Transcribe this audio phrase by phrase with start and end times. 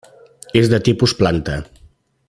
[0.61, 1.59] És de tipus planta.